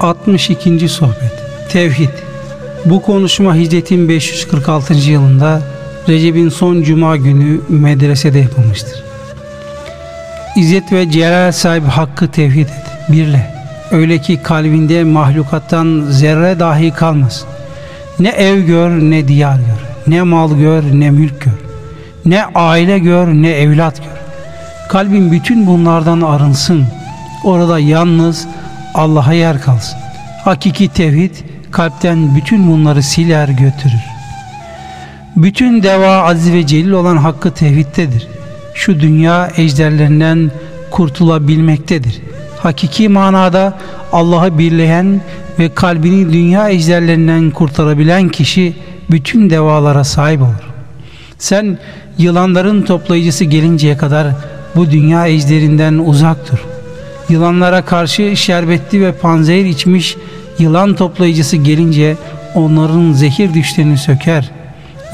62. 0.00 0.88
Sohbet 0.88 1.32
Tevhid 1.68 2.10
Bu 2.84 3.02
konuşma 3.02 3.54
hicretin 3.54 4.08
546. 4.08 4.94
yılında 4.94 5.62
Recep'in 6.08 6.48
son 6.48 6.82
cuma 6.82 7.16
günü 7.16 7.60
medresede 7.68 8.38
yapılmıştır. 8.38 9.04
İzzet 10.56 10.92
ve 10.92 11.10
celal 11.10 11.52
sahibi 11.52 11.86
hakkı 11.86 12.28
tevhid 12.30 12.66
et. 12.66 12.84
Birle. 13.08 13.54
Öyle 13.90 14.18
ki 14.18 14.42
kalbinde 14.42 15.04
mahlukattan 15.04 16.04
zerre 16.10 16.58
dahi 16.58 16.90
kalmasın. 16.90 17.48
Ne 18.18 18.28
ev 18.28 18.58
gör 18.58 18.90
ne 18.90 19.28
diyar 19.28 19.56
gör. 19.56 20.12
Ne 20.14 20.22
mal 20.22 20.58
gör 20.58 20.82
ne 20.82 21.10
mülk 21.10 21.40
gör. 21.40 21.52
Ne 22.24 22.44
aile 22.54 22.98
gör 22.98 23.26
ne 23.26 23.50
evlat 23.50 23.96
gör. 23.96 24.16
Kalbin 24.88 25.32
bütün 25.32 25.66
bunlardan 25.66 26.20
arınsın. 26.20 26.86
Orada 27.44 27.78
yalnız 27.78 28.46
Allah'a 28.96 29.32
yer 29.32 29.60
kalsın. 29.60 29.98
Hakiki 30.44 30.88
tevhid 30.88 31.34
kalpten 31.70 32.36
bütün 32.36 32.72
bunları 32.72 33.02
siler 33.02 33.48
götürür. 33.48 34.04
Bütün 35.36 35.82
deva 35.82 36.22
aziz 36.22 36.52
ve 36.52 36.66
celil 36.66 36.90
olan 36.90 37.16
hakkı 37.16 37.50
tevhidtedir. 37.50 38.28
Şu 38.74 39.00
dünya 39.00 39.50
ejderlerinden 39.56 40.50
kurtulabilmektedir. 40.90 42.20
Hakiki 42.58 43.08
manada 43.08 43.78
Allah'ı 44.12 44.58
birleyen 44.58 45.20
ve 45.58 45.74
kalbini 45.74 46.32
dünya 46.32 46.68
ejderlerinden 46.68 47.50
kurtarabilen 47.50 48.28
kişi 48.28 48.76
bütün 49.10 49.50
devalara 49.50 50.04
sahip 50.04 50.42
olur. 50.42 50.70
Sen 51.38 51.78
yılanların 52.18 52.82
toplayıcısı 52.82 53.44
gelinceye 53.44 53.96
kadar 53.96 54.26
bu 54.76 54.90
dünya 54.90 55.26
ejderinden 55.26 55.94
uzak 55.94 56.52
dur. 56.52 56.75
Yılanlara 57.28 57.82
karşı 57.82 58.36
şerbetli 58.36 59.00
ve 59.00 59.12
panzehir 59.12 59.64
içmiş 59.64 60.16
yılan 60.58 60.94
toplayıcısı 60.94 61.56
gelince 61.56 62.16
onların 62.54 63.12
zehir 63.12 63.54
düşlerini 63.54 63.98
söker. 63.98 64.50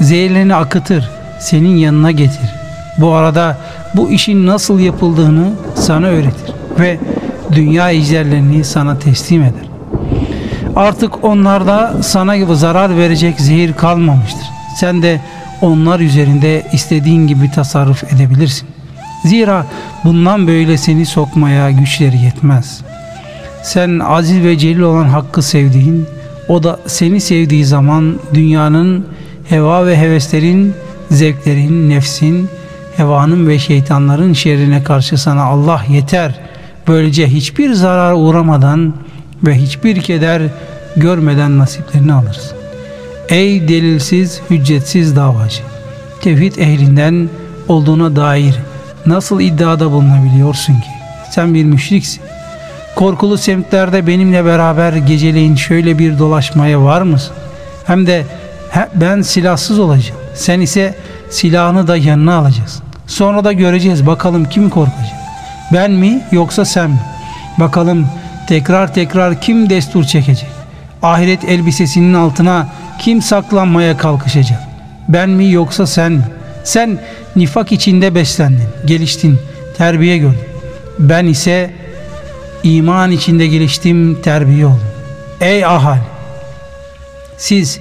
Zehirlerini 0.01 0.55
akıtır, 0.55 1.09
senin 1.39 1.77
yanına 1.77 2.11
getir. 2.11 2.49
Bu 2.97 3.13
arada 3.13 3.57
bu 3.95 4.11
işin 4.11 4.47
nasıl 4.47 4.79
yapıldığını 4.79 5.53
sana 5.75 6.07
öğretir 6.07 6.53
ve 6.79 6.99
dünya 7.51 7.91
ejderlerini 7.91 8.63
sana 8.63 8.99
teslim 8.99 9.41
eder. 9.43 9.67
Artık 10.75 11.23
onlarda 11.23 11.93
sana 12.01 12.55
zarar 12.55 12.97
verecek 12.97 13.41
zehir 13.41 13.73
kalmamıştır. 13.73 14.45
Sen 14.79 15.01
de 15.01 15.21
onlar 15.61 15.99
üzerinde 15.99 16.67
istediğin 16.73 17.27
gibi 17.27 17.51
tasarruf 17.51 18.13
edebilirsin. 18.13 18.72
Zira 19.25 19.65
bundan 20.03 20.47
böyle 20.47 20.77
seni 20.77 21.05
sokmaya 21.05 21.71
güçleri 21.71 22.17
yetmez. 22.17 22.81
Sen 23.63 23.99
aziz 23.99 24.43
ve 24.43 24.57
celil 24.57 24.79
olan 24.79 25.05
hakkı 25.05 25.41
sevdiğin, 25.41 26.07
o 26.47 26.63
da 26.63 26.79
seni 26.87 27.21
sevdiği 27.21 27.65
zaman 27.65 28.19
dünyanın, 28.33 29.05
heva 29.49 29.85
ve 29.85 29.97
heveslerin, 29.97 30.73
zevklerin, 31.11 31.89
nefsin, 31.89 32.49
hevanın 32.97 33.47
ve 33.47 33.59
şeytanların 33.59 34.33
şerrine 34.33 34.83
karşı 34.83 35.17
sana 35.17 35.43
Allah 35.43 35.81
yeter. 35.89 36.39
Böylece 36.87 37.27
hiçbir 37.27 37.73
zarar 37.73 38.13
uğramadan 38.13 38.93
ve 39.43 39.55
hiçbir 39.55 40.01
keder 40.01 40.41
görmeden 40.97 41.57
nasiplerini 41.57 42.13
alırsın. 42.13 42.57
Ey 43.29 43.67
delilsiz, 43.67 44.41
hüccetsiz 44.49 45.15
davacı! 45.15 45.61
Tevhid 46.21 46.55
ehlinden 46.55 47.29
olduğuna 47.67 48.15
dair 48.15 48.55
nasıl 49.05 49.41
iddiada 49.41 49.91
bulunabiliyorsun 49.91 50.73
ki? 50.73 50.89
Sen 51.29 51.53
bir 51.53 51.65
müşriksin. 51.65 52.21
Korkulu 52.95 53.37
semtlerde 53.37 54.07
benimle 54.07 54.45
beraber 54.45 54.93
geceleyin 54.93 55.55
şöyle 55.55 55.99
bir 55.99 56.19
dolaşmaya 56.19 56.81
var 56.81 57.01
mısın? 57.01 57.35
Hem 57.87 58.07
de 58.07 58.25
he, 58.69 58.87
ben 58.95 59.21
silahsız 59.21 59.79
olacağım. 59.79 60.19
Sen 60.35 60.61
ise 60.61 60.95
silahını 61.29 61.87
da 61.87 61.97
yanına 61.97 62.35
alacaksın. 62.35 62.83
Sonra 63.07 63.43
da 63.43 63.53
göreceğiz 63.53 64.07
bakalım 64.07 64.45
kim 64.45 64.69
korkacak. 64.69 65.13
Ben 65.73 65.91
mi 65.91 66.21
yoksa 66.31 66.65
sen 66.65 66.89
mi? 66.89 66.99
Bakalım 67.57 68.07
tekrar 68.47 68.93
tekrar 68.93 69.41
kim 69.41 69.69
destur 69.69 70.03
çekecek? 70.03 70.49
Ahiret 71.03 71.43
elbisesinin 71.43 72.13
altına 72.13 72.67
kim 72.99 73.21
saklanmaya 73.21 73.97
kalkışacak? 73.97 74.59
Ben 75.09 75.29
mi 75.29 75.51
yoksa 75.51 75.87
sen 75.87 76.11
mi? 76.11 76.23
Sen 76.63 76.99
nifak 77.35 77.71
içinde 77.71 78.15
beslendin, 78.15 78.67
geliştin, 78.85 79.39
terbiye 79.77 80.17
gördün. 80.17 80.39
Ben 80.99 81.25
ise 81.25 81.71
iman 82.63 83.11
içinde 83.11 83.47
geliştim, 83.47 84.21
terbiye 84.21 84.65
oldum. 84.65 84.79
Ey 85.41 85.65
ahal! 85.65 85.97
Siz 87.37 87.79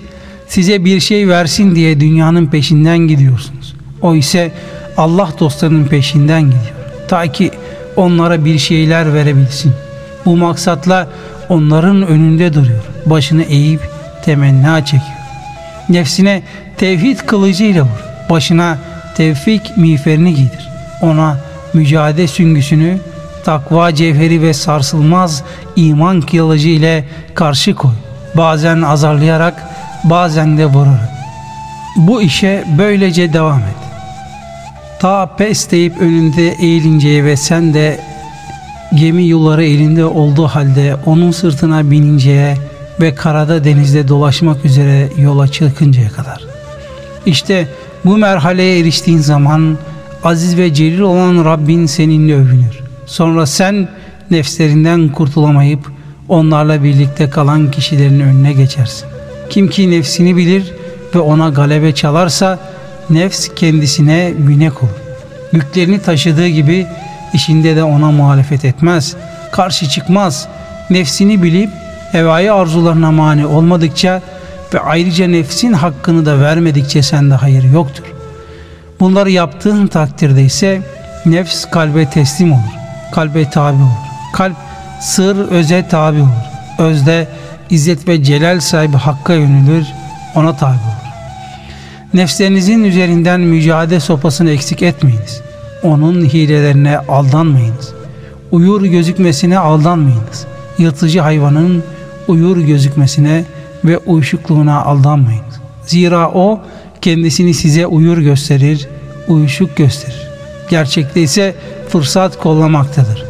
size 0.49 0.85
bir 0.85 1.01
şey 1.01 1.29
versin 1.29 1.75
diye 1.75 2.01
dünyanın 2.01 2.47
peşinden 2.47 2.99
gidiyorsunuz. 2.99 3.75
O 4.03 4.15
ise 4.15 4.53
Allah 4.97 5.29
dostlarının 5.41 5.85
peşinden 5.85 6.43
gidiyor. 6.43 6.75
Ta 7.09 7.33
ki 7.33 7.51
onlara 7.97 8.45
bir 8.45 8.59
şeyler 8.59 9.15
verebilsin. 9.15 9.73
Bu 10.25 10.37
maksatla 10.37 11.09
onların 11.49 12.07
önünde 12.07 12.55
duruyor. 12.55 12.85
Başını 13.07 13.43
eğip 13.43 13.91
temenna 14.25 14.85
çekiyor. 14.85 15.19
Nefsine 15.89 16.43
tevhid 16.77 17.19
kılıcıyla 17.19 17.83
vur. 17.83 18.12
Başına 18.33 18.79
tevfik 19.17 19.77
miğferini 19.77 20.35
giydir. 20.35 20.69
Ona 21.03 21.37
mücadele 21.75 22.29
süngüsünü, 22.29 22.99
takva 23.45 23.95
cevheri 23.95 24.43
ve 24.43 24.55
sarsılmaz 24.55 25.43
iman 25.77 26.21
kılıcı 26.21 26.69
ile 26.69 27.05
karşı 27.35 27.75
koy. 27.75 27.93
Bazen 28.35 28.83
azarlayarak, 28.83 29.63
bazen 30.05 30.59
de 30.59 30.67
vurarak. 30.67 31.09
Bu 31.97 32.23
işe 32.23 32.65
böylece 32.79 33.33
devam 33.33 33.59
et. 33.59 33.83
Ta 35.01 35.37
pes 35.37 35.71
deyip 35.71 36.01
önünde 36.01 36.49
eğilinceye 36.49 37.25
ve 37.25 37.37
sen 37.37 37.75
de 37.75 38.01
gemi 38.95 39.29
yolları 39.29 39.65
elinde 39.65 40.05
olduğu 40.05 40.47
halde 40.47 40.97
onun 41.07 41.31
sırtına 41.31 41.91
bininceye 41.91 42.57
ve 43.01 43.15
karada 43.15 43.65
denizde 43.65 44.09
dolaşmak 44.09 44.65
üzere 44.65 45.09
yola 45.17 45.49
çıkıncaya 45.49 46.09
kadar. 46.09 46.41
İşte 47.27 47.69
bu 48.05 48.19
merhaleye 48.19 48.79
eriştiğin 48.79 49.19
zaman 49.19 49.79
aziz 50.25 50.57
ve 50.57 50.75
celil 50.75 51.01
olan 51.01 51.45
Rabbin 51.45 51.87
seninle 51.87 52.35
övünür. 52.35 52.81
Sonra 53.07 53.47
sen 53.47 53.89
nefslerinden 54.31 55.09
kurtulamayıp 55.09 55.93
onlarla 56.29 56.85
birlikte 56.85 57.31
kalan 57.31 57.71
kişilerin 57.71 58.21
önüne 58.21 58.53
geçersin. 58.53 59.09
Kim 59.51 59.69
ki 59.69 59.91
nefsini 59.91 60.37
bilir 60.37 60.73
ve 61.15 61.19
ona 61.19 61.49
galebe 61.49 61.95
çalarsa 61.95 62.59
nefs 63.11 63.49
kendisine 63.57 64.33
binek 64.39 64.83
olur. 64.83 64.93
Yüklerini 65.53 66.03
taşıdığı 66.03 66.49
gibi 66.49 66.87
işinde 67.35 67.77
de 67.77 67.85
ona 67.85 68.11
muhalefet 68.11 68.65
etmez, 68.65 69.17
karşı 69.53 69.89
çıkmaz. 69.89 70.49
Nefsini 70.91 71.43
bilip 71.43 71.71
hevai 72.13 72.53
arzularına 72.53 73.13
mani 73.13 73.47
olmadıkça 73.47 74.23
ve 74.75 74.81
ayrıca 74.81 75.27
nefsin 75.27 75.73
hakkını 75.73 76.27
da 76.27 76.41
vermedikçe 76.41 77.03
sende 77.03 77.35
hayır 77.35 77.73
yoktur. 77.73 78.05
Bunları 79.01 79.31
yaptığın 79.31 79.87
takdirde 79.87 80.43
ise 80.43 80.83
nefs 81.27 81.65
kalbe 81.65 82.11
teslim 82.11 82.53
olur, 82.53 82.73
kalbe 83.13 83.51
tabi 83.51 83.77
olur. 83.77 83.93
Kalp 84.33 84.57
sır 85.01 85.49
öze 85.51 85.89
tabi 85.89 86.21
olur. 86.21 86.29
Özde 86.79 87.29
izzet 87.71 88.09
ve 88.09 88.25
celal 88.25 88.61
sahibi 88.61 88.97
hakka 88.97 89.35
yönülür, 89.35 89.87
ona 90.35 90.57
tabi 90.57 90.71
olur. 90.71 91.03
Nefslerinizin 92.15 92.85
üzerinden 92.85 93.41
mücadele 93.41 94.01
sopasını 94.01 94.51
eksik 94.51 94.83
etmeyiniz. 94.83 95.41
Onun 95.83 96.25
hilelerine 96.25 96.99
aldanmayınız. 96.99 97.93
Uyur 98.51 98.83
gözükmesine 98.83 99.59
aldanmayınız. 99.59 100.47
Yırtıcı 100.79 101.21
hayvanın 101.21 101.85
uyur 102.29 102.57
gözükmesine 102.57 103.45
ve 103.85 103.99
uyuşukluğuna 103.99 104.83
aldanmayınız. 104.83 105.61
Zira 105.87 106.31
o 106.31 106.61
kendisini 107.01 107.55
size 107.55 107.87
uyur 107.87 108.19
gösterir, 108.19 108.89
uyuşuk 109.29 109.77
gösterir. 109.77 110.29
Gerçekte 110.71 111.23
ise 111.23 111.55
fırsat 111.89 112.39
kollamaktadır. 112.39 113.25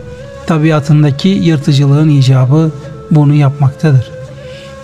Tabiatındaki 0.47 1.29
yırtıcılığın 1.29 2.09
icabı 2.09 2.73
bunu 3.11 3.35
yapmaktadır. 3.35 4.11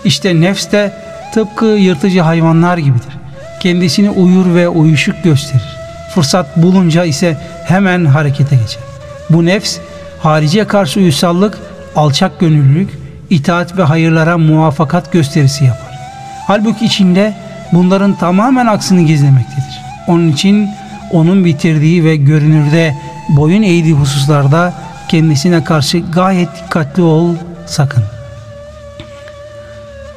İşte 0.05 0.41
nefs 0.41 0.71
de 0.71 0.93
tıpkı 1.33 1.65
yırtıcı 1.65 2.21
hayvanlar 2.21 2.77
gibidir. 2.77 3.17
Kendisini 3.59 4.09
uyur 4.09 4.55
ve 4.55 4.69
uyuşuk 4.69 5.23
gösterir. 5.23 5.77
Fırsat 6.15 6.57
bulunca 6.57 7.05
ise 7.05 7.37
hemen 7.65 8.05
harekete 8.05 8.55
geçer. 8.55 8.83
Bu 9.29 9.45
nefs 9.45 9.77
harice 10.19 10.67
karşı 10.67 10.99
uysallık, 10.99 11.57
alçak 11.95 12.39
gönüllülük, 12.39 12.89
itaat 13.29 13.77
ve 13.77 13.83
hayırlara 13.83 14.37
muvaffakat 14.37 15.11
gösterisi 15.11 15.65
yapar. 15.65 15.99
Halbuki 16.47 16.85
içinde 16.85 17.33
bunların 17.73 18.13
tamamen 18.13 18.67
aksini 18.67 19.05
gizlemektedir. 19.05 19.81
Onun 20.07 20.31
için 20.31 20.69
onun 21.11 21.45
bitirdiği 21.45 22.03
ve 22.03 22.15
görünürde 22.15 22.95
boyun 23.29 23.63
eğdiği 23.63 23.93
hususlarda 23.93 24.73
kendisine 25.07 25.63
karşı 25.63 25.99
gayet 25.99 26.49
dikkatli 26.55 27.01
ol 27.01 27.35
sakın. 27.65 28.03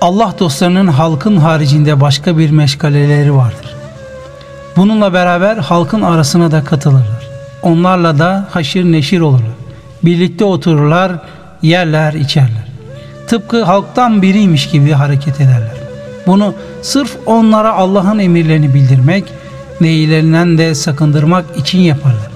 Allah 0.01 0.35
dostlarının 0.39 0.87
halkın 0.87 1.37
haricinde 1.37 2.01
başka 2.01 2.39
bir 2.39 2.51
meşgaleleri 2.51 3.35
vardır. 3.35 3.75
Bununla 4.77 5.13
beraber 5.13 5.57
halkın 5.57 6.03
arasına 6.03 6.51
da 6.51 6.65
katılırlar. 6.65 7.29
Onlarla 7.63 8.19
da 8.19 8.49
haşir 8.51 8.85
neşir 8.85 9.21
olurlar. 9.21 9.53
Birlikte 10.03 10.45
otururlar, 10.45 11.13
yerler, 11.63 12.13
içerler. 12.13 12.72
Tıpkı 13.33 13.65
halktan 13.65 14.23
biriymiş 14.23 14.69
gibi 14.69 14.93
hareket 14.93 15.41
ederler. 15.41 15.77
Bunu 16.27 16.55
sırf 16.83 17.17
onlara 17.27 17.73
Allah'ın 17.73 18.19
emirlerini 18.19 18.75
bildirmek, 18.75 19.25
nehilerinden 19.81 20.59
de 20.59 20.75
sakındırmak 20.75 21.45
için 21.57 21.79
yaparlar. 21.79 22.31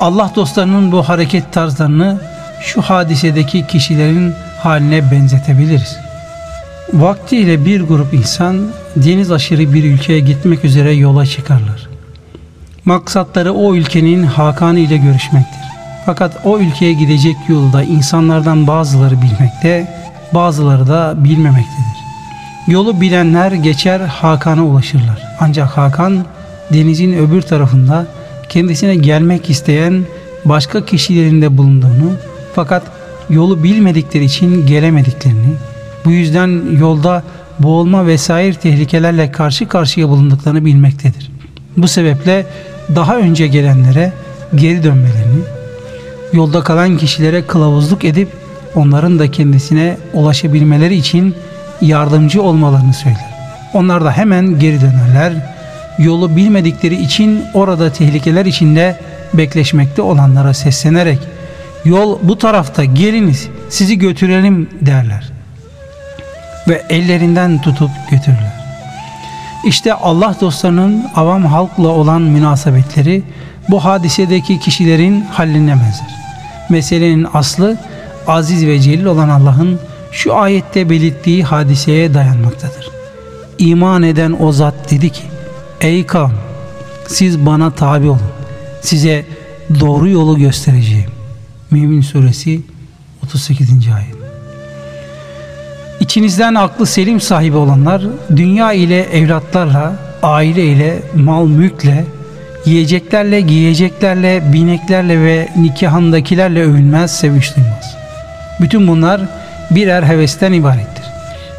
Allah 0.00 0.32
dostlarının 0.36 0.92
bu 0.92 1.02
hareket 1.02 1.52
tarzlarını 1.52 2.20
şu 2.60 2.82
hadisedeki 2.82 3.66
kişilerin 3.66 4.34
haline 4.62 5.10
benzetebiliriz. 5.10 5.96
Vaktiyle 6.92 7.64
bir 7.64 7.80
grup 7.80 8.14
insan 8.14 8.68
deniz 8.96 9.30
aşırı 9.30 9.74
bir 9.74 9.84
ülkeye 9.84 10.20
gitmek 10.20 10.64
üzere 10.64 10.92
yola 10.92 11.26
çıkarlar. 11.26 11.88
Maksatları 12.84 13.52
o 13.52 13.74
ülkenin 13.74 14.22
Hakanı 14.22 14.78
ile 14.78 14.96
görüşmektir. 14.96 15.71
Fakat 16.06 16.40
o 16.44 16.58
ülkeye 16.58 16.92
gidecek 16.92 17.36
yolda 17.48 17.82
insanlardan 17.82 18.66
bazıları 18.66 19.22
bilmekte, 19.22 19.88
bazıları 20.34 20.88
da 20.88 21.14
bilmemektedir. 21.16 22.02
Yolu 22.66 23.00
bilenler 23.00 23.52
geçer 23.52 24.00
Hakan'a 24.00 24.64
ulaşırlar. 24.64 25.22
Ancak 25.40 25.68
Hakan 25.68 26.24
denizin 26.72 27.12
öbür 27.12 27.42
tarafında 27.42 28.06
kendisine 28.48 28.94
gelmek 28.94 29.50
isteyen 29.50 30.04
başka 30.44 30.84
kişilerin 30.84 31.42
de 31.42 31.58
bulunduğunu 31.58 32.12
fakat 32.54 32.82
yolu 33.30 33.62
bilmedikleri 33.64 34.24
için 34.24 34.66
gelemediklerini, 34.66 35.54
bu 36.04 36.10
yüzden 36.10 36.76
yolda 36.78 37.22
boğulma 37.58 38.06
vesaire 38.06 38.54
tehlikelerle 38.54 39.32
karşı 39.32 39.68
karşıya 39.68 40.08
bulunduklarını 40.08 40.64
bilmektedir. 40.64 41.30
Bu 41.76 41.88
sebeple 41.88 42.46
daha 42.94 43.16
önce 43.16 43.46
gelenlere 43.46 44.12
geri 44.54 44.84
dönmelerini, 44.84 45.42
yolda 46.32 46.62
kalan 46.62 46.96
kişilere 46.96 47.46
kılavuzluk 47.46 48.04
edip 48.04 48.28
onların 48.74 49.18
da 49.18 49.30
kendisine 49.30 49.96
ulaşabilmeleri 50.12 50.94
için 50.94 51.34
yardımcı 51.80 52.42
olmalarını 52.42 52.94
söyler. 52.94 53.32
Onlar 53.74 54.04
da 54.04 54.12
hemen 54.12 54.58
geri 54.58 54.80
dönerler. 54.80 55.32
Yolu 55.98 56.36
bilmedikleri 56.36 57.02
için 57.02 57.44
orada 57.54 57.92
tehlikeler 57.92 58.46
içinde 58.46 59.00
bekleşmekte 59.34 60.02
olanlara 60.02 60.54
seslenerek 60.54 61.18
yol 61.84 62.18
bu 62.22 62.38
tarafta 62.38 62.84
geliniz 62.84 63.48
sizi 63.68 63.98
götürelim 63.98 64.70
derler. 64.80 65.32
Ve 66.68 66.82
ellerinden 66.90 67.60
tutup 67.60 67.90
götürürler. 68.10 68.62
İşte 69.64 69.94
Allah 69.94 70.36
dostlarının 70.40 71.06
avam 71.16 71.44
halkla 71.44 71.88
olan 71.88 72.22
münasebetleri 72.22 73.22
bu 73.68 73.84
hadisedeki 73.84 74.60
kişilerin 74.60 75.20
halline 75.20 75.72
benzer. 75.72 76.11
Meselenin 76.70 77.26
aslı 77.34 77.76
aziz 78.26 78.66
ve 78.66 78.80
celil 78.80 79.04
olan 79.04 79.28
Allah'ın 79.28 79.78
şu 80.12 80.34
ayette 80.34 80.90
belirttiği 80.90 81.44
hadiseye 81.44 82.14
dayanmaktadır. 82.14 82.90
İman 83.58 84.02
eden 84.02 84.36
o 84.40 84.52
zat 84.52 84.90
dedi 84.90 85.10
ki 85.10 85.22
Ey 85.80 86.06
kavm 86.06 86.32
siz 87.08 87.46
bana 87.46 87.70
tabi 87.70 88.08
olun. 88.08 88.20
Size 88.80 89.24
doğru 89.80 90.08
yolu 90.08 90.38
göstereceğim. 90.38 91.10
Mümin 91.70 92.00
suresi 92.00 92.60
38. 93.24 93.70
ayet. 93.96 94.16
İçinizden 96.00 96.54
aklı 96.54 96.86
selim 96.86 97.20
sahibi 97.20 97.56
olanlar 97.56 98.02
dünya 98.36 98.72
ile 98.72 99.02
evlatlarla, 99.02 99.96
aile 100.22 100.64
ile, 100.64 101.02
mal 101.14 101.46
mülkle, 101.46 102.04
yiyeceklerle, 102.66 103.40
giyeceklerle, 103.40 104.52
bineklerle 104.52 105.20
ve 105.20 105.48
nikahındakilerle 105.56 106.62
övünmez, 106.62 107.18
sevinç 107.18 107.56
duymaz. 107.56 107.96
Bütün 108.60 108.88
bunlar 108.88 109.20
birer 109.70 110.02
hevesten 110.02 110.52
ibarettir. 110.52 111.04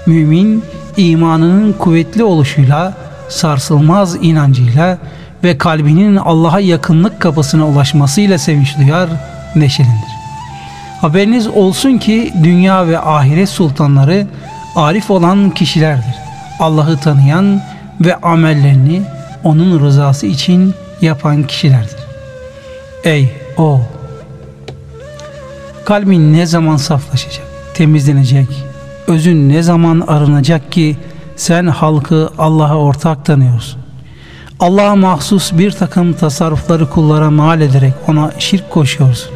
Mümin 0.05 0.63
imanının 0.97 1.73
kuvvetli 1.73 2.23
oluşuyla, 2.23 2.93
sarsılmaz 3.29 4.15
inancıyla 4.21 4.97
ve 5.43 5.57
kalbinin 5.57 6.15
Allah'a 6.15 6.59
yakınlık 6.59 7.19
kapısına 7.19 7.67
ulaşmasıyla 7.67 8.37
sevinç 8.37 8.77
duyar, 8.77 9.09
neşelenir. 9.55 10.13
Haberiniz 11.01 11.47
olsun 11.47 11.97
ki 11.97 12.33
dünya 12.43 12.87
ve 12.87 12.99
ahiret 12.99 13.49
sultanları 13.49 14.27
arif 14.75 15.11
olan 15.11 15.49
kişilerdir. 15.49 16.15
Allah'ı 16.59 16.97
tanıyan 16.97 17.61
ve 18.01 18.15
amellerini 18.15 19.01
onun 19.43 19.79
rızası 19.79 20.27
için 20.27 20.73
yapan 21.03 21.43
kişilerdir. 21.43 22.03
Ey 23.03 23.31
o 23.57 23.81
kalbin 25.85 26.33
ne 26.33 26.45
zaman 26.45 26.77
saflaşacak, 26.77 27.45
temizlenecek, 27.73 28.47
özün 29.07 29.49
ne 29.49 29.63
zaman 29.63 30.03
arınacak 30.07 30.71
ki 30.71 30.97
sen 31.35 31.67
halkı 31.67 32.29
Allah'a 32.37 32.77
ortak 32.77 33.25
tanıyorsun. 33.25 33.81
Allah'a 34.59 34.95
mahsus 34.95 35.53
bir 35.53 35.71
takım 35.71 36.13
tasarrufları 36.13 36.89
kullara 36.89 37.31
mal 37.31 37.61
ederek 37.61 37.93
ona 38.07 38.31
şirk 38.39 38.69
koşuyorsun. 38.69 39.31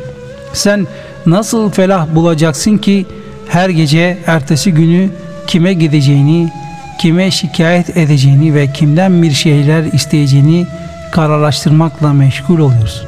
Sen 0.53 0.87
nasıl 1.25 1.71
felah 1.71 2.07
bulacaksın 2.15 2.77
ki 2.77 3.05
her 3.49 3.69
gece 3.69 4.17
ertesi 4.27 4.71
günü 4.71 5.09
kime 5.47 5.73
gideceğini, 5.73 6.51
kime 6.99 7.31
şikayet 7.31 7.97
edeceğini 7.97 8.53
ve 8.53 8.71
kimden 8.73 9.23
bir 9.23 9.31
şeyler 9.31 9.83
isteyeceğini 9.83 10.67
kararlaştırmakla 11.11 12.13
meşgul 12.13 12.59
oluyorsun. 12.59 13.07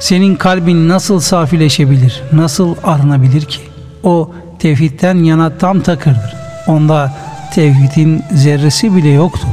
Senin 0.00 0.36
kalbin 0.36 0.88
nasıl 0.88 1.20
safileşebilir, 1.20 2.22
nasıl 2.32 2.74
arınabilir 2.84 3.44
ki? 3.44 3.60
O 4.02 4.30
tevhidden 4.58 5.14
yana 5.14 5.58
tam 5.58 5.80
takırdır. 5.80 6.34
Onda 6.66 7.12
tevhidin 7.54 8.24
zerresi 8.32 8.96
bile 8.96 9.08
yoktur. 9.08 9.48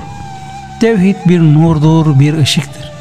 Tevhid 0.82 1.16
bir 1.26 1.40
nurdur, 1.40 2.20
bir 2.20 2.38
ışıktır. 2.38 2.92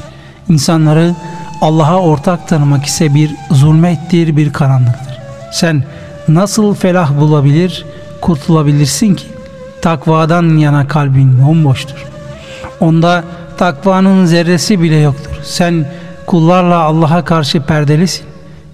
İnsanları 0.48 1.14
Allah'a 1.60 2.00
ortak 2.00 2.48
tanımak 2.48 2.86
ise 2.86 3.14
bir 3.14 3.36
zulmettir, 3.50 4.36
bir 4.36 4.52
karanlıktır. 4.52 5.18
Sen 5.52 5.84
nasıl 6.28 6.74
felah 6.74 7.20
bulabilir, 7.20 7.84
kurtulabilirsin 8.20 9.14
ki? 9.14 9.26
Takvadan 9.82 10.56
yana 10.56 10.88
kalbin 10.88 11.46
bomboştur. 11.46 12.04
Onda 12.80 13.24
takvanın 13.58 14.24
zerresi 14.24 14.82
bile 14.82 14.96
yoktur. 14.96 15.30
Sen 15.42 15.86
kullarla 16.26 16.78
Allah'a 16.78 17.24
karşı 17.24 17.62
perdelisin. 17.62 18.26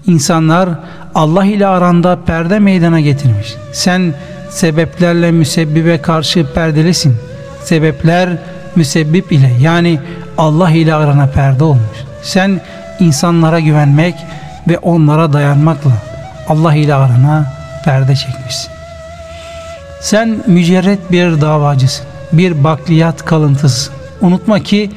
İnsanlar 0.07 0.69
Allah 1.15 1.45
ile 1.45 1.67
aranda 1.67 2.19
perde 2.25 2.59
meydana 2.59 2.99
getirmiş. 2.99 3.55
Sen 3.73 4.13
sebeplerle 4.49 5.31
müsebbibe 5.31 6.01
karşı 6.01 6.53
perdelisin. 6.53 7.15
Sebepler 7.63 8.29
müsebbip 8.75 9.31
ile 9.31 9.51
yani 9.61 9.99
Allah 10.37 10.71
ile 10.71 10.93
arana 10.93 11.27
perde 11.27 11.63
olmuş. 11.63 11.97
Sen 12.23 12.61
insanlara 12.99 13.59
güvenmek 13.59 14.15
ve 14.67 14.77
onlara 14.77 15.33
dayanmakla 15.33 15.91
Allah 16.47 16.75
ile 16.75 16.95
arana 16.95 17.53
perde 17.85 18.15
çekmişsin. 18.15 18.71
Sen 20.01 20.43
mücerret 20.47 21.11
bir 21.11 21.41
davacısın, 21.41 22.05
bir 22.33 22.63
bakliyat 22.63 23.25
kalıntısın. 23.25 23.93
Unutma 24.21 24.59
ki 24.59 24.89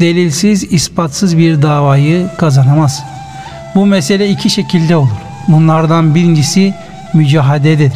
delilsiz, 0.00 0.72
ispatsız 0.72 1.38
bir 1.38 1.62
davayı 1.62 2.28
kazanamazsın. 2.38 3.04
Bu 3.74 3.86
mesele 3.86 4.28
iki 4.28 4.50
şekilde 4.50 4.96
olur. 4.96 5.08
Bunlardan 5.48 6.14
birincisi 6.14 6.74
mücahadedir. 7.14 7.92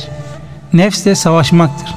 Nefsle 0.73 1.15
savaşmaktır. 1.15 1.95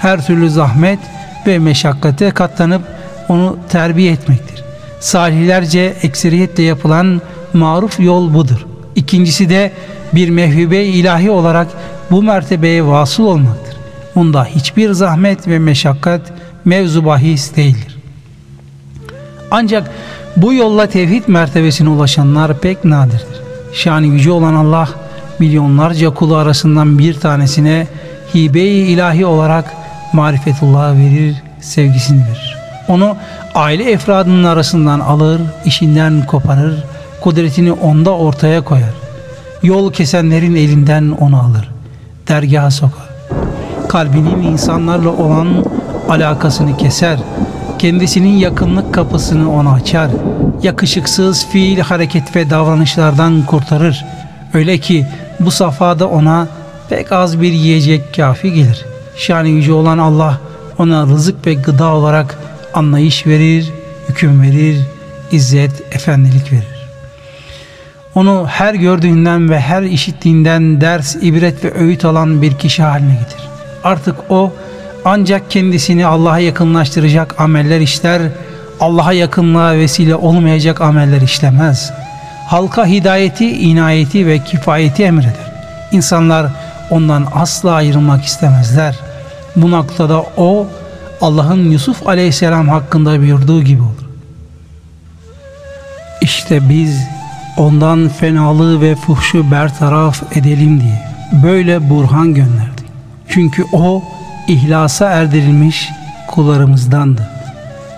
Her 0.00 0.26
türlü 0.26 0.50
zahmet 0.50 0.98
ve 1.46 1.58
meşakkate 1.58 2.30
katlanıp 2.30 2.82
onu 3.28 3.58
terbiye 3.68 4.12
etmektir. 4.12 4.64
Salihlerce 5.00 5.94
ekseriyetle 6.02 6.62
yapılan 6.62 7.22
maruf 7.52 8.00
yol 8.00 8.34
budur. 8.34 8.66
İkincisi 8.96 9.48
de 9.50 9.72
bir 10.12 10.28
mehvübe 10.28 10.84
ilahi 10.84 11.30
olarak 11.30 11.66
bu 12.10 12.22
mertebeye 12.22 12.86
vasıl 12.86 13.24
olmaktır. 13.24 13.76
Bunda 14.14 14.44
hiçbir 14.44 14.92
zahmet 14.92 15.48
ve 15.48 15.58
meşakkat 15.58 16.32
mevzu 16.64 17.04
bahis 17.04 17.56
değildir. 17.56 17.93
Ancak 19.56 19.90
bu 20.36 20.54
yolla 20.54 20.86
tevhid 20.86 21.22
mertebesine 21.26 21.88
ulaşanlar 21.88 22.58
pek 22.58 22.84
nadirdir. 22.84 23.40
Şani 23.72 24.06
yüce 24.06 24.30
olan 24.30 24.54
Allah 24.54 24.88
milyonlarca 25.38 26.10
kulu 26.14 26.36
arasından 26.36 26.98
bir 26.98 27.20
tanesine 27.20 27.86
hibe-i 28.34 28.86
ilahi 28.86 29.26
olarak 29.26 29.74
marifetullah 30.12 30.96
verir, 30.96 31.36
sevgisini 31.60 32.20
verir. 32.20 32.56
Onu 32.88 33.16
aile 33.54 33.90
efradının 33.90 34.44
arasından 34.44 35.00
alır, 35.00 35.40
işinden 35.64 36.26
koparır, 36.26 36.84
kudretini 37.20 37.72
onda 37.72 38.10
ortaya 38.10 38.60
koyar. 38.60 38.94
Yol 39.62 39.92
kesenlerin 39.92 40.54
elinden 40.54 41.10
onu 41.20 41.40
alır, 41.40 41.70
dergaha 42.28 42.70
sokar. 42.70 43.08
kalbinin 43.88 44.42
insanlarla 44.42 45.10
olan 45.10 45.64
alakasını 46.08 46.76
keser. 46.76 47.18
Kendisinin 47.78 48.36
yakınlık 48.36 48.94
kapısını 48.94 49.52
ona 49.52 49.72
açar. 49.72 50.10
Yakışıksız 50.62 51.46
fiil, 51.46 51.78
hareket 51.78 52.36
ve 52.36 52.50
davranışlardan 52.50 53.42
kurtarır. 53.46 54.04
Öyle 54.54 54.78
ki 54.78 55.06
bu 55.40 55.50
safhada 55.50 56.08
ona 56.08 56.48
pek 56.88 57.12
az 57.12 57.40
bir 57.40 57.52
yiyecek 57.52 58.14
kafi 58.16 58.52
gelir. 58.52 58.84
Şani 59.16 59.50
yüce 59.50 59.72
olan 59.72 59.98
Allah 59.98 60.40
ona 60.78 61.06
rızık 61.06 61.46
ve 61.46 61.54
gıda 61.54 61.94
olarak 61.94 62.38
anlayış 62.74 63.26
verir, 63.26 63.72
hüküm 64.08 64.42
verir, 64.42 64.80
izzet, 65.32 65.94
efendilik 65.94 66.52
verir. 66.52 66.74
Onu 68.14 68.46
her 68.48 68.74
gördüğünden 68.74 69.50
ve 69.50 69.60
her 69.60 69.82
işittiğinden 69.82 70.80
ders, 70.80 71.16
ibret 71.16 71.64
ve 71.64 71.74
öğüt 71.74 72.04
alan 72.04 72.42
bir 72.42 72.54
kişi 72.54 72.82
haline 72.82 73.14
getir. 73.14 73.48
Artık 73.84 74.16
o 74.28 74.52
ancak 75.04 75.50
kendisini 75.50 76.06
Allah'a 76.06 76.38
yakınlaştıracak 76.38 77.40
ameller 77.40 77.80
işler, 77.80 78.22
Allah'a 78.80 79.12
yakınlığa 79.12 79.74
vesile 79.74 80.14
olmayacak 80.14 80.80
ameller 80.80 81.20
işlemez. 81.20 81.92
Halka 82.46 82.86
hidayeti, 82.86 83.50
inayeti 83.50 84.26
ve 84.26 84.38
kifayeti 84.38 85.02
emreder. 85.02 85.52
İnsanlar 85.92 86.46
ondan 86.90 87.26
asla 87.34 87.72
ayrılmak 87.72 88.24
istemezler. 88.24 88.98
Bu 89.56 89.70
noktada 89.70 90.24
o 90.36 90.66
Allah'ın 91.20 91.70
Yusuf 91.70 92.08
aleyhisselam 92.08 92.68
hakkında 92.68 93.18
buyurduğu 93.20 93.62
gibi 93.62 93.82
olur. 93.82 94.04
İşte 96.20 96.68
biz 96.68 96.98
ondan 97.56 98.08
fenalığı 98.08 98.80
ve 98.80 98.94
fuhşu 98.94 99.50
bertaraf 99.50 100.36
edelim 100.36 100.80
diye 100.80 101.02
böyle 101.42 101.90
burhan 101.90 102.34
gönderdik. 102.34 102.86
Çünkü 103.28 103.64
o 103.72 104.02
ihlasa 104.48 105.10
erdirilmiş 105.10 105.88
kullarımızdandı. 106.28 107.28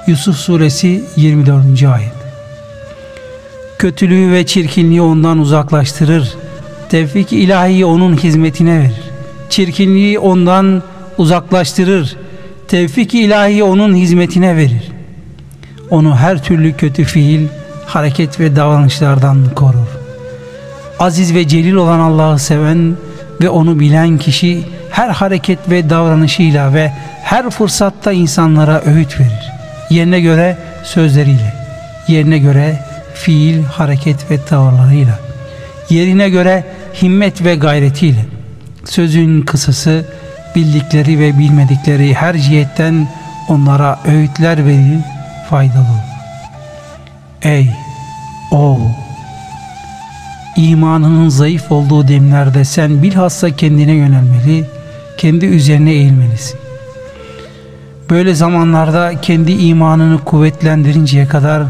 Yusuf 0.07 0.37
suresi 0.37 1.05
24. 1.17 1.83
ayet 1.83 2.13
Kötülüğü 3.79 4.33
ve 4.33 4.47
çirkinliği 4.47 5.03
ondan 5.03 5.39
uzaklaştırır. 5.39 6.35
Tevfik 6.89 7.33
ilahiyi 7.33 7.85
onun 7.85 8.17
hizmetine 8.17 8.79
verir. 8.79 9.01
Çirkinliği 9.51 10.19
ondan 10.19 10.83
uzaklaştırır. 11.19 12.17
Tevfik 12.69 13.15
ilahiyi 13.15 13.65
onun 13.65 13.95
hizmetine 13.95 14.57
verir. 14.57 14.93
Onu 15.91 16.17
her 16.17 16.43
türlü 16.43 16.73
kötü 16.73 17.05
fiil, 17.05 17.47
hareket 17.87 18.41
ve 18.41 18.57
davranışlardan 18.57 19.39
korur. 19.55 19.89
Aziz 20.99 21.35
ve 21.35 21.49
celil 21.49 21.75
olan 21.75 22.01
Allah'ı 22.01 22.39
seven 22.39 22.97
ve 23.41 23.49
onu 23.49 23.81
bilen 23.81 24.19
kişi 24.19 24.65
her 24.97 25.09
hareket 25.09 25.71
ve 25.71 25.91
davranışıyla 25.91 26.75
ve 26.75 26.93
her 27.23 27.51
fırsatta 27.51 28.13
insanlara 28.13 28.83
öğüt 28.83 29.21
verir. 29.21 29.53
Yerine 29.91 30.21
göre 30.21 30.57
sözleriyle, 30.85 31.55
yerine 32.09 32.39
göre 32.39 32.79
fiil, 33.15 33.65
hareket 33.65 34.31
ve 34.31 34.45
tavırlarıyla, 34.45 35.19
yerine 35.91 36.31
göre 36.31 36.65
himmet 37.03 37.45
ve 37.45 37.57
gayretiyle. 37.57 38.25
Sözün 38.85 39.43
kısası 39.43 40.05
bildikleri 40.55 41.19
ve 41.19 41.39
bilmedikleri 41.39 42.15
her 42.15 42.37
cihetten 42.37 43.09
onlara 43.49 43.99
öğütler 44.05 44.67
verir, 44.67 45.01
faydalı. 45.51 46.01
Ey 47.43 47.71
oğul! 48.51 48.91
İmanının 50.57 51.29
zayıf 51.29 51.73
olduğu 51.73 52.09
demlerde 52.09 52.65
sen 52.65 53.03
bilhassa 53.03 53.57
kendine 53.57 53.93
yönelmeli, 53.93 54.76
kendi 55.17 55.47
üzerine 55.47 55.91
eğilmelisin. 55.91 56.59
Böyle 58.11 58.35
zamanlarda 58.35 59.21
kendi 59.23 59.53
imanını 59.53 60.25
kuvvetlendirinceye 60.25 61.27
kadar 61.27 61.63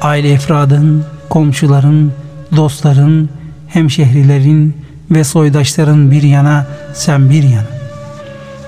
aile 0.00 0.32
efradın, 0.32 1.04
komşuların, 1.28 2.12
dostların, 2.56 3.30
hemşehrilerin 3.68 4.76
ve 5.10 5.24
soydaşların 5.24 6.10
bir 6.10 6.22
yana 6.22 6.66
sen 6.94 7.30
bir 7.30 7.42
yana. 7.42 7.66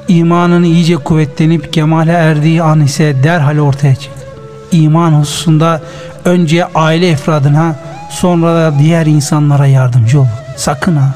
İmanın 0.08 0.62
iyice 0.62 0.96
kuvvetlenip 0.96 1.72
kemale 1.72 2.12
erdiği 2.12 2.62
an 2.62 2.80
ise 2.80 3.24
derhal 3.24 3.58
ortaya 3.58 3.94
çık. 3.94 4.12
İman 4.72 5.12
hususunda 5.12 5.80
önce 6.24 6.64
aile 6.74 7.08
efradına 7.08 7.76
sonra 8.10 8.54
da 8.54 8.78
diğer 8.78 9.06
insanlara 9.06 9.66
yardımcı 9.66 10.20
ol. 10.20 10.26
Sakın 10.56 10.96
ha. 10.96 11.14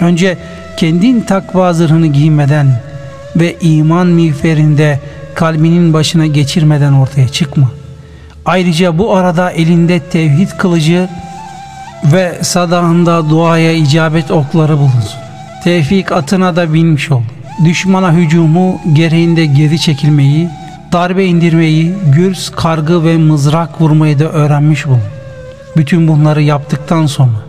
Önce 0.00 0.38
kendin 0.78 1.20
takva 1.20 1.72
zırhını 1.72 2.06
giymeden 2.06 2.80
ve 3.36 3.56
iman 3.60 4.06
miğferinde 4.06 5.00
kalbinin 5.34 5.92
başına 5.92 6.26
geçirmeden 6.26 6.92
ortaya 6.92 7.28
çıkma. 7.28 7.70
Ayrıca 8.44 8.98
bu 8.98 9.16
arada 9.16 9.50
elinde 9.50 10.00
tevhid 10.00 10.48
kılıcı 10.58 11.08
ve 12.04 12.38
sadağında 12.42 13.30
duaya 13.30 13.72
icabet 13.72 14.30
okları 14.30 14.78
bulunsun. 14.78 15.20
Tevfik 15.64 16.12
atına 16.12 16.56
da 16.56 16.74
binmiş 16.74 17.10
ol. 17.10 17.22
Düşmana 17.64 18.12
hücumu 18.12 18.80
gereğinde 18.92 19.46
geri 19.46 19.80
çekilmeyi, 19.80 20.48
darbe 20.92 21.24
indirmeyi, 21.24 21.94
gürs, 22.14 22.50
kargı 22.50 23.04
ve 23.04 23.16
mızrak 23.16 23.80
vurmayı 23.80 24.18
da 24.18 24.24
öğrenmiş 24.24 24.86
bulun. 24.86 25.02
Bütün 25.76 26.08
bunları 26.08 26.42
yaptıktan 26.42 27.06
sonra 27.06 27.40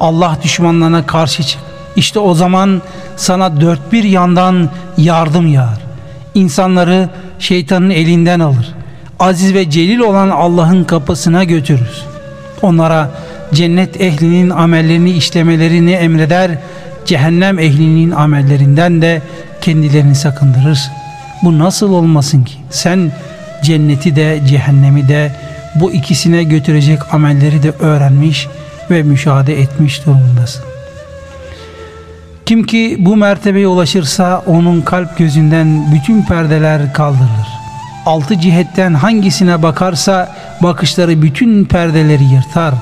Allah 0.00 0.38
düşmanlarına 0.42 1.06
karşı 1.06 1.42
çık. 1.42 1.69
İşte 1.96 2.18
o 2.18 2.34
zaman 2.34 2.82
sana 3.16 3.60
dört 3.60 3.92
bir 3.92 4.04
yandan 4.04 4.68
yardım 4.96 5.52
yağar. 5.52 5.78
İnsanları 6.34 7.08
şeytanın 7.38 7.90
elinden 7.90 8.40
alır. 8.40 8.74
Aziz 9.18 9.54
ve 9.54 9.70
celil 9.70 9.98
olan 9.98 10.30
Allah'ın 10.30 10.84
kapısına 10.84 11.44
götürür. 11.44 12.02
Onlara 12.62 13.10
cennet 13.54 14.00
ehlinin 14.00 14.50
amellerini 14.50 15.10
işlemelerini 15.10 15.92
emreder, 15.92 16.50
cehennem 17.06 17.58
ehlinin 17.58 18.10
amellerinden 18.10 19.02
de 19.02 19.22
kendilerini 19.60 20.14
sakındırır. 20.14 20.80
Bu 21.42 21.58
nasıl 21.58 21.92
olmasın 21.92 22.44
ki? 22.44 22.54
Sen 22.70 23.12
cenneti 23.62 24.16
de 24.16 24.40
cehennemi 24.48 25.08
de 25.08 25.32
bu 25.74 25.92
ikisine 25.92 26.44
götürecek 26.44 27.14
amelleri 27.14 27.62
de 27.62 27.70
öğrenmiş 27.70 28.48
ve 28.90 29.02
müşahede 29.02 29.60
etmiş 29.60 30.06
durumundasın. 30.06 30.69
Kim 32.50 32.62
ki 32.62 32.96
bu 32.98 33.16
mertebeye 33.16 33.66
ulaşırsa 33.66 34.42
onun 34.46 34.80
kalp 34.80 35.18
gözünden 35.18 35.92
bütün 35.94 36.22
perdeler 36.22 36.92
kaldırılır. 36.92 37.48
Altı 38.06 38.40
cihetten 38.40 38.94
hangisine 38.94 39.62
bakarsa 39.62 40.36
bakışları 40.62 41.22
bütün 41.22 41.64
perdeleri 41.64 42.24
yırtar. 42.24 42.74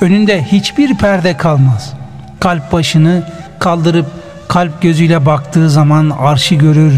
Önünde 0.00 0.44
hiçbir 0.44 0.94
perde 0.94 1.36
kalmaz. 1.36 1.92
Kalp 2.40 2.72
başını 2.72 3.22
kaldırıp 3.58 4.06
kalp 4.48 4.82
gözüyle 4.82 5.26
baktığı 5.26 5.70
zaman 5.70 6.10
arşı 6.10 6.54
görür, 6.54 6.94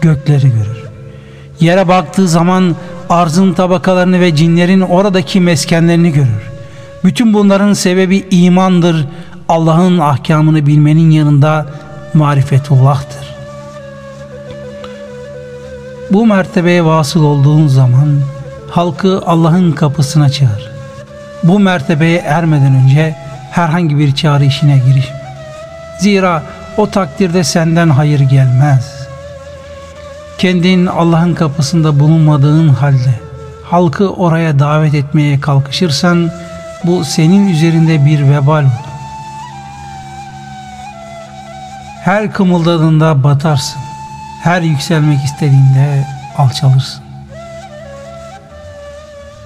gökleri 0.00 0.50
görür. 0.50 0.84
Yere 1.60 1.88
baktığı 1.88 2.28
zaman 2.28 2.76
arzın 3.08 3.52
tabakalarını 3.52 4.20
ve 4.20 4.36
cinlerin 4.36 4.80
oradaki 4.80 5.40
meskenlerini 5.40 6.12
görür. 6.12 6.54
Bütün 7.04 7.34
bunların 7.34 7.72
sebebi 7.72 8.24
imandır. 8.30 9.06
Allah'ın 9.48 9.98
ahkamını 9.98 10.66
bilmenin 10.66 11.10
yanında 11.10 11.66
marifetullah'tır. 12.14 13.34
Bu 16.10 16.26
mertebeye 16.26 16.84
vasıl 16.84 17.24
olduğun 17.24 17.66
zaman 17.66 18.20
halkı 18.70 19.22
Allah'ın 19.26 19.72
kapısına 19.72 20.28
çağır. 20.28 20.70
Bu 21.42 21.58
mertebeye 21.58 22.18
ermeden 22.18 22.74
önce 22.74 23.16
herhangi 23.50 23.98
bir 23.98 24.14
çağrı 24.14 24.44
işine 24.44 24.78
girişme. 24.78 25.24
Zira 26.00 26.42
o 26.76 26.90
takdirde 26.90 27.44
senden 27.44 27.90
hayır 27.90 28.20
gelmez. 28.20 29.06
Kendin 30.38 30.86
Allah'ın 30.86 31.34
kapısında 31.34 32.00
bulunmadığın 32.00 32.68
halde 32.68 33.14
halkı 33.64 34.12
oraya 34.12 34.58
davet 34.58 34.94
etmeye 34.94 35.40
kalkışırsan 35.40 36.30
bu 36.84 37.04
senin 37.04 37.48
üzerinde 37.48 38.06
bir 38.06 38.30
vebal 38.30 38.62
olur. 38.62 38.83
Her 42.04 42.32
kımıldadığında 42.32 43.24
batarsın. 43.24 43.80
Her 44.42 44.62
yükselmek 44.62 45.24
istediğinde 45.24 46.06
alçalırsın. 46.36 47.02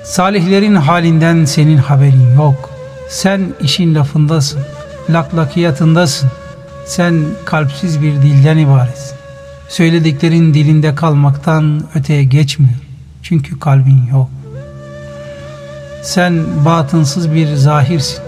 Salihlerin 0.04 0.74
halinden 0.74 1.44
senin 1.44 1.76
haberin 1.76 2.34
yok. 2.36 2.70
Sen 3.08 3.40
işin 3.60 3.94
lafındasın, 3.94 4.60
laklakiyatındasın. 5.10 6.30
Sen 6.86 7.24
kalpsiz 7.44 8.02
bir 8.02 8.12
dilden 8.12 8.58
ibaretsin. 8.58 9.16
Söylediklerin 9.68 10.54
dilinde 10.54 10.94
kalmaktan 10.94 11.82
öteye 11.94 12.24
geçmiyor. 12.24 12.78
Çünkü 13.22 13.60
kalbin 13.60 14.06
yok. 14.12 14.30
Sen 16.02 16.64
batınsız 16.64 17.34
bir 17.34 17.54
zahirsin. 17.54 18.20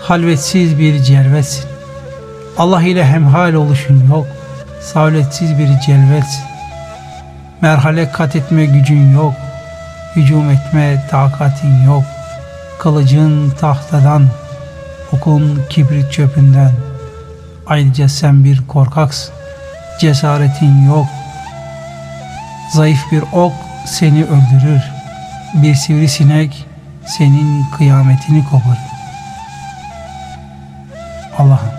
Halvetsiz 0.00 0.78
bir 0.78 1.02
cervetsin. 1.02 1.67
Allah 2.58 2.82
ile 2.82 3.06
hemhal 3.06 3.52
oluşun 3.52 4.08
yok. 4.08 4.26
savletsiz 4.80 5.58
bir 5.58 5.80
celvetsin. 5.86 6.44
Merhale 7.60 8.10
kat 8.12 8.36
etme 8.36 8.64
gücün 8.64 9.12
yok, 9.12 9.34
hücum 10.16 10.50
etme 10.50 11.06
takatin 11.10 11.82
yok. 11.82 12.04
Kılıcın 12.78 13.50
tahtadan, 13.50 14.26
okun 15.12 15.62
kibrit 15.70 16.12
çöpünden. 16.12 16.72
Ayrıca 17.66 18.08
sen 18.08 18.44
bir 18.44 18.66
korkaksın, 18.66 19.34
cesaretin 20.00 20.86
yok. 20.86 21.06
Zayıf 22.74 23.12
bir 23.12 23.22
ok 23.32 23.52
seni 23.86 24.24
öldürür, 24.24 24.82
bir 25.54 25.74
sivrisinek 25.74 26.66
senin 27.06 27.66
kıyametini 27.76 28.44
koparır. 28.44 28.78
Allah'ım 31.38 31.77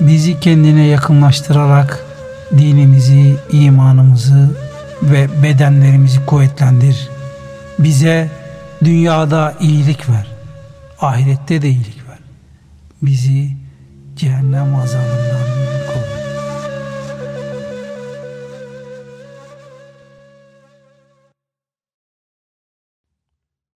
bizi 0.00 0.40
kendine 0.40 0.86
yakınlaştırarak 0.86 2.04
dinimizi, 2.58 3.36
imanımızı 3.52 4.50
ve 5.02 5.42
bedenlerimizi 5.42 6.26
kuvvetlendir. 6.26 7.08
Bize 7.78 8.30
dünyada 8.84 9.54
iyilik 9.60 10.08
ver, 10.08 10.26
ahirette 11.00 11.62
de 11.62 11.68
iyilik 11.68 12.08
ver. 12.08 12.18
Bizi 13.02 13.50
cehennem 14.16 14.74
azabından 14.74 15.29